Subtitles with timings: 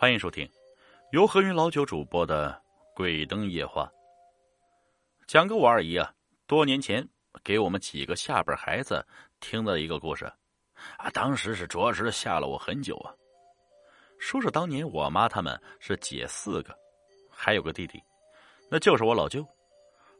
[0.00, 0.48] 欢迎收听
[1.12, 2.58] 由何云老九主播的
[2.96, 3.84] 《鬼灯夜话》。
[5.26, 6.10] 讲个我二姨啊，
[6.46, 7.06] 多年前
[7.44, 9.06] 给我们几个下边孩子
[9.40, 10.24] 听的一个故事
[10.96, 13.12] 啊，当时是着实吓了我很久啊。
[14.18, 16.74] 说是当年我妈他们是姐四个，
[17.30, 18.02] 还有个弟弟，
[18.70, 19.46] 那就是我老舅。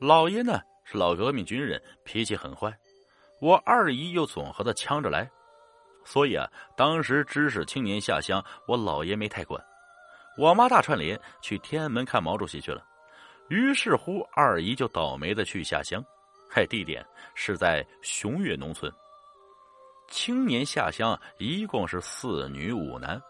[0.00, 2.74] 老爷呢是老革命军人，脾气很坏。
[3.42, 5.30] 我二姨又总和他呛着来。
[6.08, 9.60] 所以啊，当时知识青年下乡，我老爷没太管。
[10.36, 12.84] 我妈大串联去天安门看毛主席去了，
[13.48, 16.04] 于是乎二姨就倒霉的去下乡，
[16.50, 17.04] 嗨，地点
[17.34, 18.92] 是在雄岳农村。
[20.08, 23.20] 青年下乡一共是四女五男，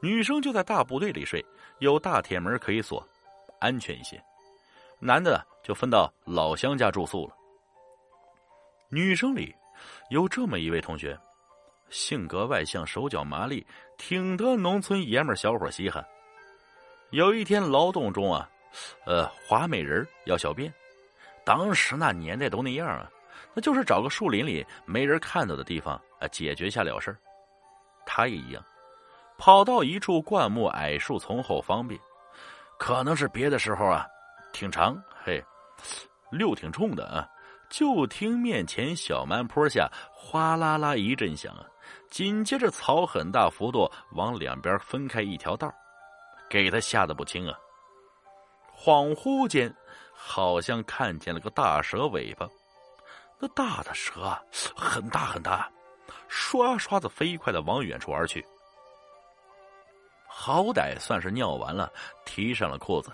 [0.00, 1.44] 女生就在大部队里睡，
[1.78, 3.06] 有大铁门可以锁，
[3.60, 4.16] 安全一些；
[4.98, 7.34] 男的就分到老乡家住宿了。
[8.88, 9.54] 女生里
[10.08, 11.16] 有这么一位同学。
[11.90, 13.66] 性格外向，手脚麻利，
[13.98, 16.04] 挺得农村爷们小伙稀罕。
[17.10, 18.48] 有一天劳动中啊，
[19.04, 20.72] 呃，华美人要小便，
[21.44, 23.10] 当时那年代都那样啊，
[23.52, 27.16] 那就是找个树林里没人看到的地方啊，解决下了事
[28.06, 28.64] 他也一样，
[29.38, 32.00] 跑到一处灌木矮树丛后方便。
[32.78, 34.06] 可能是别的时候啊，
[34.52, 35.42] 挺长，嘿，
[36.30, 37.28] 溜挺冲的啊。
[37.68, 41.66] 就听面前小蛮坡下哗啦啦一阵响啊。
[42.08, 45.72] 紧接着，草很大幅度往两边分开一条道，
[46.50, 47.56] 给他吓得不轻啊！
[48.76, 49.72] 恍惚间，
[50.12, 52.48] 好像看见了个大蛇尾巴，
[53.38, 54.42] 那大的蛇啊
[54.76, 55.70] 很大很大，
[56.26, 58.44] 刷刷的飞快的往远处而去。
[60.26, 61.92] 好歹算是尿完了，
[62.24, 63.12] 提上了裤子，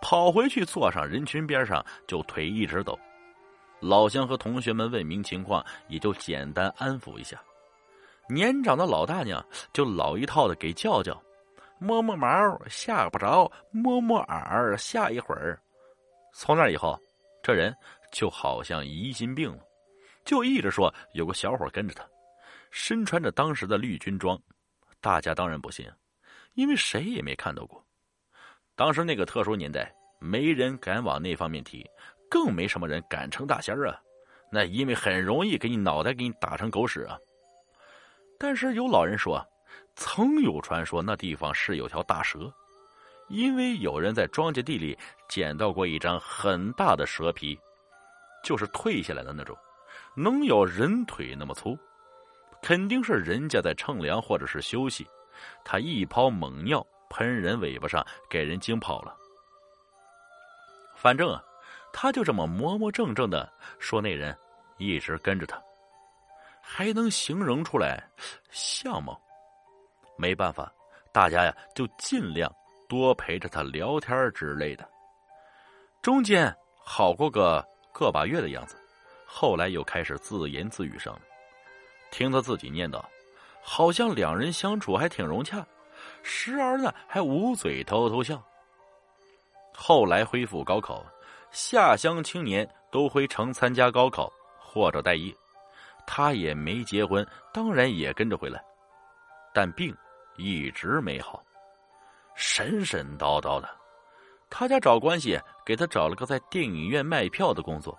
[0.00, 2.98] 跑回去坐上人群边上，就腿一直抖。
[3.80, 7.40] 老乡和同学们问明情况，也就简单安抚一下。
[8.28, 11.20] 年长的老大娘就老一套的给叫叫，
[11.78, 12.28] 摸摸毛
[12.68, 15.58] 吓不着，摸摸耳吓一会儿。
[16.32, 16.98] 从那以后，
[17.42, 17.74] 这人
[18.12, 19.62] 就好像疑心病了，
[20.24, 22.04] 就一直说有个小伙跟着他，
[22.70, 24.40] 身穿着当时的绿军装。
[25.00, 25.88] 大家当然不信，
[26.54, 27.84] 因为谁也没看到过。
[28.74, 31.88] 当时那个特殊年代，没人敢往那方面提，
[32.28, 34.00] 更没什么人敢称大仙儿啊。
[34.50, 37.16] 那因为很容易给你脑袋给你打成狗屎啊。
[38.38, 39.44] 但是有老人说，
[39.96, 42.52] 曾有传说那地方是有条大蛇，
[43.28, 44.96] 因为有人在庄稼地里
[45.28, 47.58] 捡到过一张很大的蛇皮，
[48.44, 49.56] 就是退下来的那种，
[50.14, 51.76] 能有人腿那么粗，
[52.62, 55.06] 肯定是人家在乘凉或者是休息，
[55.64, 59.14] 他一泡猛尿喷人尾巴上，给人惊跑了。
[60.94, 61.42] 反正啊，
[61.92, 64.36] 他就这么磨磨怔怔的说，那人
[64.76, 65.60] 一直跟着他。
[66.60, 68.06] 还能形容出来
[68.50, 69.18] 相貌，
[70.18, 70.70] 没办法，
[71.12, 72.52] 大家呀就尽量
[72.88, 74.86] 多陪着他聊天之类的。
[76.02, 78.76] 中间好过个个把月的样子，
[79.24, 81.20] 后来又开始自言自语上了。
[82.10, 83.02] 听他自己念叨，
[83.62, 85.64] 好像两人相处还挺融洽，
[86.22, 88.42] 时而呢还捂嘴偷偷笑。
[89.74, 91.04] 后来恢复高考，
[91.52, 95.32] 下乡青年都回城参加高考或者待业。
[96.06, 98.64] 他也没结婚，当然也跟着回来，
[99.52, 99.94] 但病
[100.38, 101.42] 一直没好，
[102.34, 103.68] 神神叨叨的。
[104.48, 107.98] 他家找关系给他找了个在电影院卖票的工作，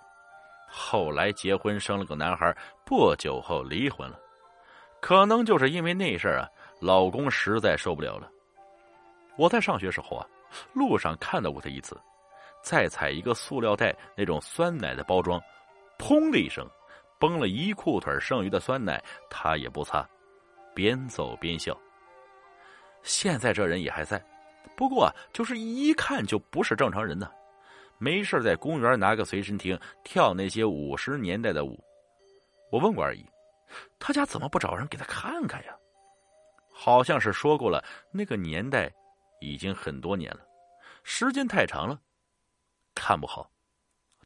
[0.68, 2.52] 后来结婚生了个男孩，
[2.84, 4.18] 不久后离婚了。
[5.00, 6.48] 可能就是因为那事儿啊，
[6.80, 8.28] 老公实在受不了了。
[9.36, 10.26] 我在上学时候啊，
[10.72, 11.96] 路上看到过他一次，
[12.62, 15.40] 再踩一个塑料袋那种酸奶的包装，
[15.98, 16.66] 砰的一声。
[17.18, 18.98] 崩了一裤腿剩余的酸奶，
[19.28, 20.08] 他也不擦，
[20.74, 21.78] 边走边笑。
[23.02, 24.22] 现在这人也还在，
[24.76, 27.30] 不过就是一看就不是正常人呢。
[27.98, 31.82] 没事在公园拿个随身听跳那些五十年代的舞。
[32.70, 33.24] 我问过二姨，
[33.98, 35.76] 他家怎么不找人给他看看呀？
[36.72, 38.92] 好像是说过了，那个年代
[39.40, 40.40] 已经很多年了，
[41.02, 42.00] 时间太长了，
[42.94, 43.50] 看不好。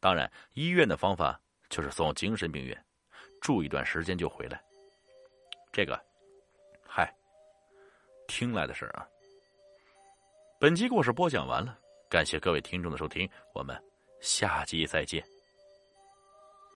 [0.00, 1.40] 当然，医院的方法。
[1.70, 2.84] 就是送精神病院，
[3.40, 4.62] 住一段时间就回来。
[5.72, 6.00] 这个，
[6.86, 7.12] 嗨，
[8.26, 9.06] 听来的事儿啊。
[10.60, 11.78] 本集故事播讲完了，
[12.08, 13.76] 感谢各位听众的收听，我们
[14.20, 15.33] 下集再见。